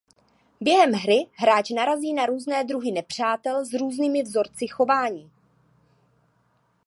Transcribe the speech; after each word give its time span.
Během 0.61 0.91
hry 0.91 1.27
hráč 1.33 1.69
narazí 1.69 2.13
na 2.13 2.25
různé 2.25 2.63
druhy 2.63 2.91
nepřátel 2.91 3.65
s 3.65 3.73
různými 3.73 4.23
vzorci 4.23 4.67
chování. 4.67 5.31